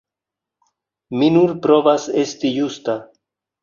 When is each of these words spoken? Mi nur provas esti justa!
Mi 1.17 1.29
nur 1.37 1.55
provas 1.69 2.11
esti 2.27 2.57
justa! 2.61 3.01